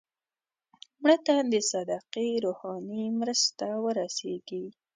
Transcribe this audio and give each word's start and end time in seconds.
مړه 1.01 1.17
ته 1.25 1.35
د 1.51 1.53
صدقې 1.71 2.29
روحاني 2.45 3.03
مرسته 3.19 3.65
ورسېږي 3.83 4.65